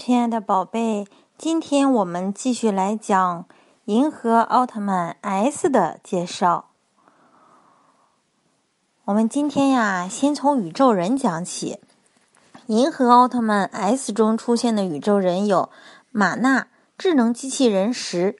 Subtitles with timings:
[0.00, 3.44] 亲爱的宝贝，今天我们继续来讲
[3.84, 6.70] 《银河奥特曼 S》的介绍。
[9.04, 11.80] 我们今天呀，先从宇宙人讲起。
[12.68, 15.68] 银河奥特曼 S 中出现的宇宙人有
[16.10, 18.36] 马纳智能机器人十，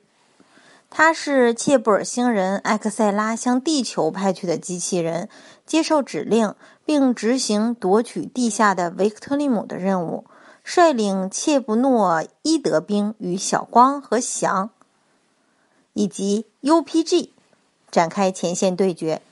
[0.88, 5.28] 他是切布尔星人艾克塞拉向地球派去的机器人，
[5.66, 6.54] 接受指令
[6.86, 10.24] 并执行夺取地下的维克特利姆的任务。
[10.62, 14.70] 率领切布诺伊德兵与小光和翔
[15.92, 17.30] 以及 UPG
[17.90, 19.22] 展开前线对决。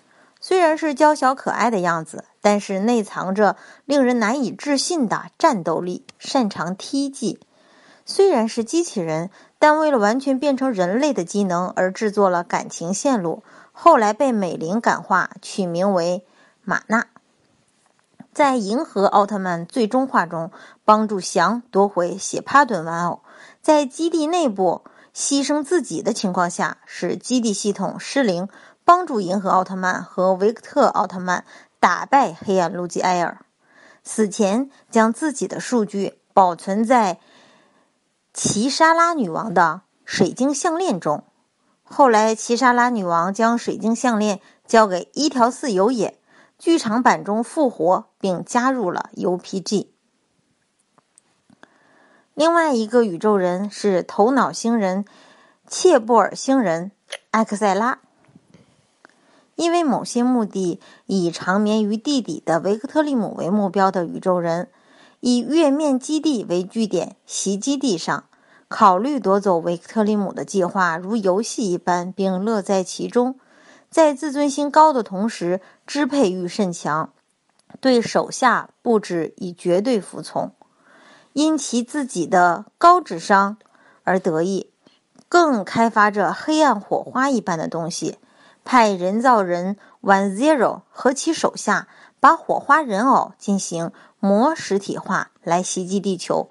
[0.40, 7.40] 虽然是娇小可爱的样子，但是内藏着令人难以置信的战斗力，擅长踢技。
[8.06, 13.42] 虽然是机器人，但为了完全变成人类的机能而制作了感情线路，
[13.72, 16.24] 后来被美玲感化，取名为
[16.62, 17.08] 玛娜。
[18.38, 20.52] 在银河奥特曼最终话中，
[20.84, 23.24] 帮助翔夺回血帕顿玩偶，
[23.62, 28.48] 在基地内部牺牲自己的情况下，使基地系统失灵，
[28.84, 31.44] 帮助银河奥特曼和维克特奥特曼
[31.80, 33.44] 打败黑暗路基埃尔。
[34.04, 37.18] 死前将自己的数据保存在
[38.32, 41.24] 奇莎拉女王的水晶项链中。
[41.82, 46.20] 后来，奇莎拉女王将水晶项链交给一条四有野。
[46.58, 49.86] 剧场版中复活并加入了 UPG。
[52.34, 55.04] 另外一个宇宙人是头脑星人
[55.66, 56.90] 切布尔星人
[57.30, 58.00] 艾克塞拉，
[59.54, 64.68] 因为某些目的以长眠于地底的维克特利姆为目标的宇宙人，
[65.20, 68.24] 以月面基地为据点袭击地上，
[68.68, 73.38] 考虑夺走维克特利姆的计划如游戏一般，并乐在其中。
[73.90, 77.10] 在自尊心高的同时，支配欲甚强，
[77.80, 80.52] 对手下布置以绝对服从，
[81.32, 83.56] 因其自己的高智商
[84.04, 84.70] 而得意，
[85.28, 88.18] 更开发着黑暗火花一般的东西，
[88.64, 91.88] 派人造人 One Zero 和其手下
[92.20, 96.50] 把火花人偶进行魔实体化来袭击地球。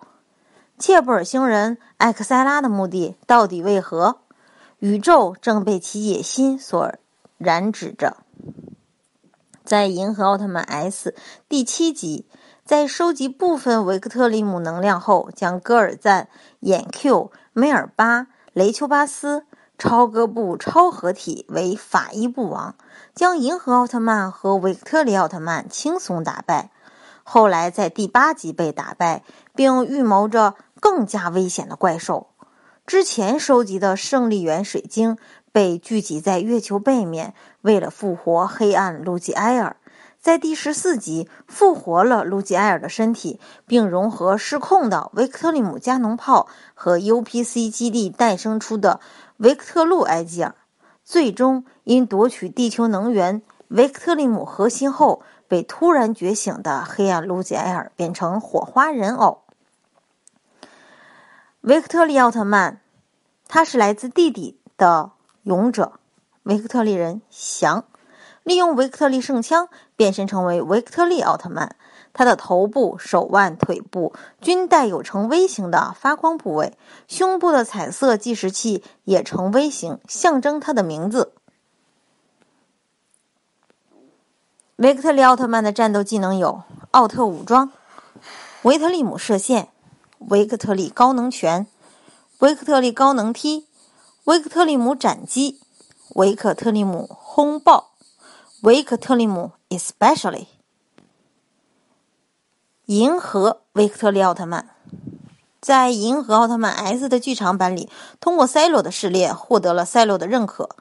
[0.80, 4.22] 切布尔星人艾克塞拉的目的到底为何？
[4.80, 6.94] 宇宙正被其野心所。
[7.38, 8.18] 染指着，
[9.64, 11.12] 在《银河奥特曼 S》
[11.48, 12.26] 第七集，
[12.66, 16.30] 在收集部分维克特利姆能量后，将戈尔赞、
[16.62, 19.46] 眼 Q、梅尔巴、雷丘巴斯、
[19.78, 22.76] 超哥布超合体为法医布王，
[23.14, 26.72] 将银河奥特曼和维克特利奥特曼轻松打败。
[27.22, 29.24] 后来在第八集被打败，
[29.54, 32.30] 并预谋着更加危险的怪兽。
[32.88, 35.18] 之前收集的胜利源水晶。
[35.52, 39.78] 被聚集在月球背面，为了复活黑暗路基埃尔，
[40.20, 49.00] 在第十四集复活了路基埃尔的身体，并融合失控的维克特利姆加农炮和 UPC 基地诞生出的
[49.38, 50.56] 维克特路埃吉尔。
[51.04, 59.44] 最终因夺取地球能源维克特利姆核心后，被突然觉醒的黑暗路基埃尔变成火花人偶。
[61.62, 62.82] 维克特利奥特曼，
[63.48, 65.12] 他是来自地底的。
[65.48, 65.94] 勇者
[66.44, 67.86] 维克特利人翔
[68.44, 71.78] 利用维克特利圣枪变身成为维克特利奥特曼，
[72.12, 81.32] 他的头部、手腕、腿部均带有呈 V 型的发光部位，胸部的彩色计时器也呈 V 型，象征他的名字。
[84.76, 87.72] 维克特利奥特曼的战斗技能有奥特武装、
[88.64, 89.70] 维特利姆射线、
[90.20, 91.68] 维克特利高能拳、
[92.40, 93.66] 维克特利高能踢。
[94.28, 95.58] 维克特利姆斩击，
[96.16, 97.92] 维克特利姆轰爆，
[98.60, 100.48] 维克特利姆 especially，
[102.88, 104.68] 银河维克特利奥特曼，
[105.62, 107.90] 在银河奥特曼 S 的剧场版里，
[108.20, 110.72] 通过赛罗的试炼获得了赛罗的认可。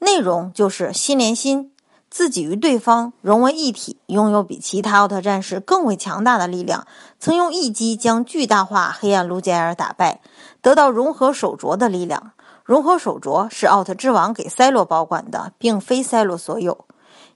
[0.00, 1.72] 内容就是心连心，
[2.10, 6.84] 自己与对方融为一体，拥有比其他奥特战士更为强大的力量。
[7.20, 10.20] 曾用一击将巨大化黑暗卢杰尔打败，
[10.60, 12.32] 得到融合手镯的力量。
[12.70, 16.86] 融合手镯是奥特之王给赛罗保管的，并非赛罗所有。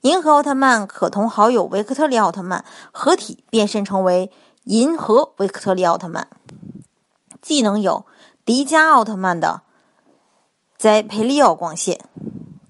[0.03, 4.31] 银河奥特曼可同好友维克特利奥特曼合体变身成为
[4.63, 6.29] 银河维克特利奥特曼。
[7.43, 8.07] 技能有
[8.45, 9.63] 迪迦奥特曼的
[10.79, 11.99] 在培利奥光线，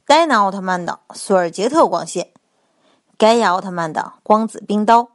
[0.06, 2.30] 戴拿奥特曼的索尔杰特光线，
[3.18, 5.10] 盖亚奥特曼的光子冰刀，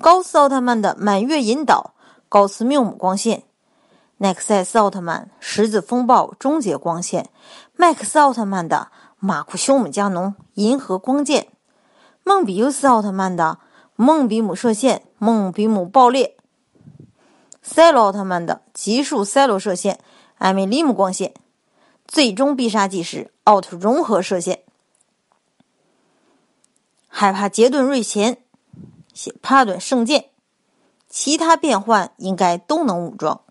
[0.00, 1.92] 高斯奥特曼的满月引导
[2.30, 3.42] 高斯缪姆光线。
[4.24, 7.28] 奈克赛斯奥特曼十字风暴终结光线，
[7.76, 11.48] 麦克斯奥特曼的马库修姆加农银河光剑，
[12.22, 13.58] 梦比优斯奥特曼的
[13.96, 16.38] 梦比姆射线梦比姆爆裂，
[17.60, 20.00] 赛罗奥特曼的极速赛罗射线、
[20.38, 21.34] 艾米利姆光线，
[22.08, 24.62] 最终必杀技是奥特融合射线。
[27.08, 28.38] 害怕杰顿瑞前，
[29.12, 30.30] 写帕顿圣剑，
[31.10, 33.42] 其他变换应该都能武装。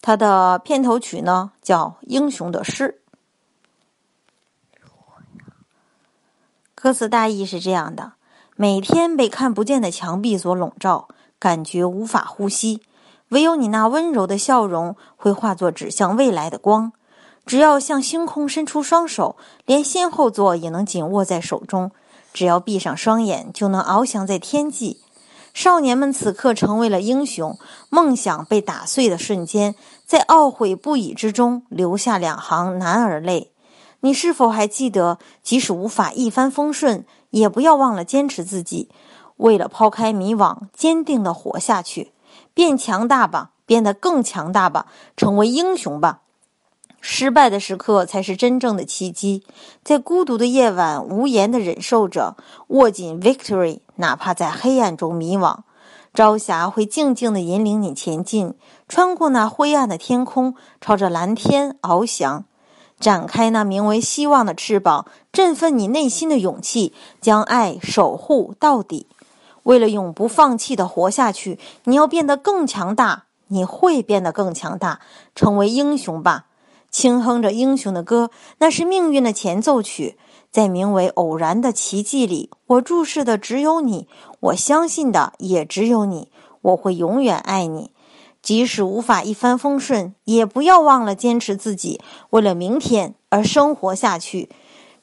[0.00, 3.00] 他的片头曲呢叫《英雄的诗》，
[6.74, 8.12] 歌词大意是这样的。
[8.56, 11.08] 每天被看不见的墙壁所笼罩，
[11.38, 12.80] 感觉无法呼吸。
[13.28, 16.92] 唯有你那温柔的笑容会化作指向未来的光。
[17.44, 21.92] 只要向星空伸出双手，连先后座也能紧握在手中。
[22.32, 25.00] 只要闭上双眼，就能翱翔在天际。
[25.54, 27.58] 少年们此刻成为了英雄。
[27.90, 29.74] 梦想被打碎的瞬间，
[30.06, 33.52] 在懊悔不已之中，留下两行男儿泪。
[34.00, 37.04] 你是否还记得，即使无法一帆风顺？
[37.30, 38.88] 也不要忘了坚持自己，
[39.36, 42.12] 为了抛开迷惘，坚定的活下去，
[42.54, 46.20] 变强大吧，变得更强大吧，成为英雄吧。
[47.00, 49.44] 失败的时刻才是真正的奇迹。
[49.82, 52.36] 在孤独的夜晚，无言的忍受着，
[52.68, 55.58] 握紧 victory，哪怕在黑暗中迷惘，
[56.12, 58.54] 朝霞会静静的引领你前进，
[58.88, 62.44] 穿过那灰暗的天空，朝着蓝天翱翔。
[62.98, 69.06] 展开那名为希望的翅膀，振奋你内心的勇气，将爱守护到底。
[69.62, 73.26] 为了永不放弃的活下去，你要变得更强大。
[73.50, 75.00] 你会变得更强大，
[75.34, 76.47] 成为英雄吧！
[76.90, 80.16] 轻哼着英雄的歌，那是命运的前奏曲。
[80.50, 84.08] 在名为偶然的奇迹里，我注视的只有你，
[84.40, 86.28] 我相信的也只有你。
[86.62, 87.90] 我会永远爱你。
[88.40, 92.00] 即使无法一帆风顺，也不要忘了坚持自己，
[92.30, 94.48] 为了明天而生活下去。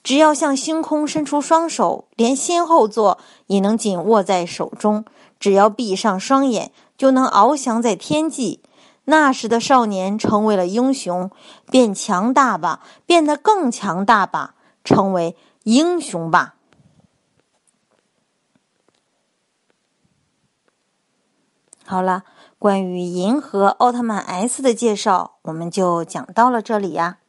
[0.03, 5.05] 只要向星空伸出双手，连先后座也能紧握在手中。
[5.39, 8.61] 只要闭上双眼，就能翱翔在天际。
[9.05, 11.31] 那时的少年成为了英雄，
[11.71, 16.55] 变强大吧，变得更强大吧，成为英雄吧。
[21.85, 22.23] 好了。
[22.57, 27.19] 关于银河奥特曼 S 的介绍，我们就讲到了这里呀。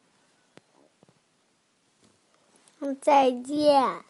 [3.03, 4.06] 再见。